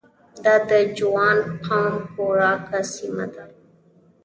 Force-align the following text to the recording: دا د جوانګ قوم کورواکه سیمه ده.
دا 0.43 0.53
د 0.69 0.71
جوانګ 0.97 1.41
قوم 1.65 1.95
کورواکه 2.13 2.79
سیمه 2.95 3.25
ده. 3.33 3.43